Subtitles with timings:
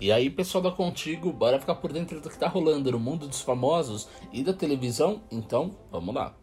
[0.00, 3.26] E aí, pessoal da Contigo, bora ficar por dentro do que tá rolando no mundo
[3.26, 5.22] dos famosos e da televisão?
[5.28, 6.36] Então, vamos lá.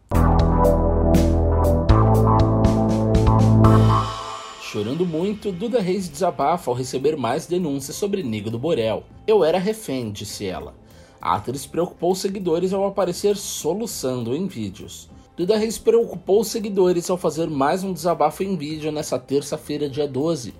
[4.60, 9.04] Chorando muito, Duda Reis desabafa ao receber mais denúncias sobre Nigo do Borel.
[9.26, 10.74] Eu era refém, disse ela.
[11.18, 15.08] A atriz preocupou os seguidores ao aparecer soluçando em vídeos.
[15.34, 20.06] Duda Reis preocupou os seguidores ao fazer mais um desabafo em vídeo nessa terça-feira, dia
[20.06, 20.52] 12.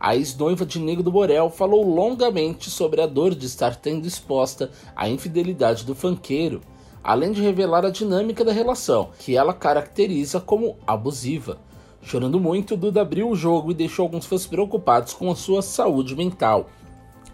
[0.00, 4.70] A ex-noiva de Nego do Borel falou longamente sobre a dor de estar tendo exposta
[4.94, 6.60] à infidelidade do fanqueiro,
[7.02, 11.58] além de revelar a dinâmica da relação, que ela caracteriza como abusiva.
[12.00, 16.14] Chorando muito, Duda abriu o jogo e deixou alguns fãs preocupados com a sua saúde
[16.14, 16.68] mental.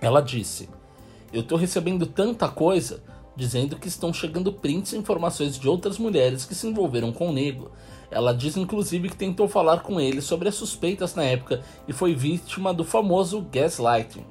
[0.00, 0.70] Ela disse:
[1.30, 3.02] Eu tô recebendo tanta coisa
[3.36, 7.32] dizendo que estão chegando prints e informações de outras mulheres que se envolveram com o
[7.32, 7.70] Nego.
[8.10, 12.14] Ela diz inclusive que tentou falar com ele sobre as suspeitas na época e foi
[12.14, 14.24] vítima do famoso gaslighting.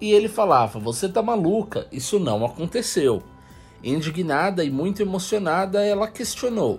[0.00, 3.22] E ele falava: Você tá maluca, isso não aconteceu.
[3.82, 6.78] Indignada e muito emocionada, ela questionou: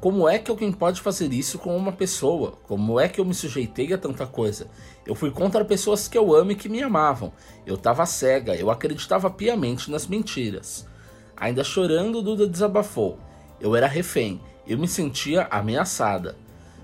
[0.00, 2.52] Como é que alguém pode fazer isso com uma pessoa?
[2.66, 4.68] Como é que eu me sujeitei a tanta coisa?
[5.04, 7.32] Eu fui contra pessoas que eu amo e que me amavam.
[7.66, 10.86] Eu tava cega, eu acreditava piamente nas mentiras.
[11.36, 13.18] Ainda chorando, Duda desabafou:
[13.60, 16.36] Eu era refém eu me sentia ameaçada.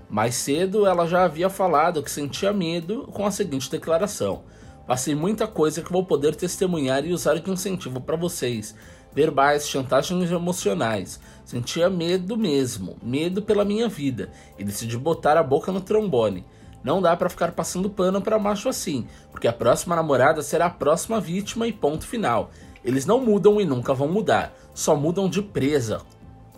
[0.09, 4.43] Mais cedo, ela já havia falado que sentia medo com a seguinte declaração:
[4.87, 8.75] Passei muita coisa que vou poder testemunhar e usar de incentivo para vocês.
[9.13, 11.19] Verbais, chantagens emocionais.
[11.45, 16.45] Sentia medo mesmo, medo pela minha vida, e decidi botar a boca no trombone.
[16.83, 20.71] Não dá para ficar passando pano para macho assim, porque a próxima namorada será a
[20.71, 22.51] próxima vítima e ponto final.
[22.85, 26.01] Eles não mudam e nunca vão mudar, só mudam de presa,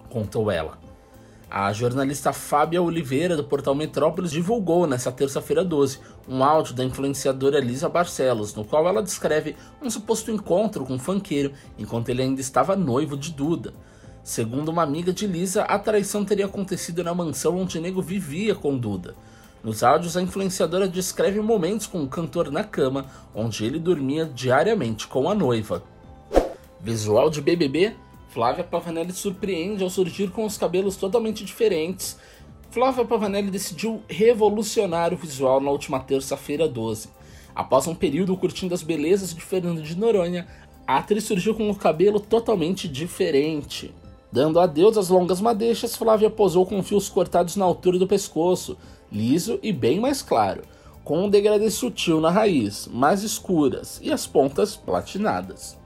[0.09, 0.79] contou ela.
[1.55, 7.59] A jornalista Fábia Oliveira, do portal Metrópolis, divulgou nesta terça-feira 12 um áudio da influenciadora
[7.59, 12.41] Elisa Barcelos, no qual ela descreve um suposto encontro com um fanqueiro enquanto ele ainda
[12.41, 13.75] estava noivo de Duda.
[14.25, 18.79] Segundo uma amiga de Lisa, a traição teria acontecido na mansão onde nego vivia com
[18.79, 19.15] Duda.
[19.63, 25.07] Nos áudios, a influenciadora descreve momentos com o cantor na cama, onde ele dormia diariamente
[25.07, 25.83] com a noiva.
[26.83, 27.95] Visual de BBB
[28.31, 32.19] Flávia Pavanelli surpreende ao surgir com os cabelos totalmente diferentes.
[32.73, 37.09] Flávia Pavanelli decidiu revolucionar o visual na última terça-feira 12.
[37.55, 40.49] Após um período curtindo as belezas de Fernando de Noronha,
[40.85, 43.95] a atriz surgiu com o cabelo totalmente diferente.
[44.33, 48.77] Dando adeus às longas madeixas, Flávia posou com fios cortados na altura do pescoço,
[49.13, 50.63] liso e bem mais claro,
[51.05, 55.81] com um degradê sutil na raiz, mais escuras e as pontas platinadas.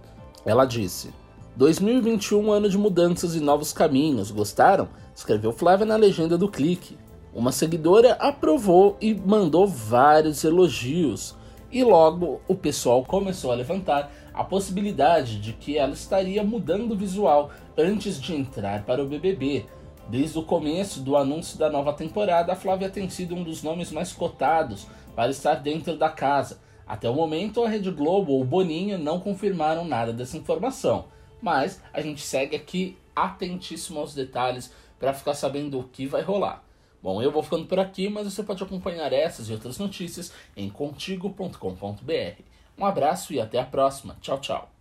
[0.46, 1.12] Ela disse:
[1.56, 4.88] 2021 ano de mudanças e novos caminhos, gostaram?
[5.14, 6.96] Escreveu Flávia na legenda do clique.
[7.34, 11.34] Uma seguidora aprovou e mandou vários elogios.
[11.70, 16.96] E logo o pessoal começou a levantar a possibilidade de que ela estaria mudando o
[16.96, 19.66] visual antes de entrar para o BBB.
[20.08, 23.90] Desde o começo do anúncio da nova temporada, a Flávia tem sido um dos nomes
[23.90, 24.86] mais cotados
[25.16, 26.58] para estar dentro da casa.
[26.86, 31.06] Até o momento, a Rede Globo ou Boninho não confirmaram nada dessa informação
[31.40, 36.64] mas a gente segue aqui atentíssimo aos detalhes para ficar sabendo o que vai rolar.
[37.02, 40.68] Bom, eu vou ficando por aqui, mas você pode acompanhar essas e outras notícias em
[40.68, 42.42] contigo.com.br.
[42.78, 44.16] Um abraço e até a próxima.
[44.20, 44.75] Tchau, tchau.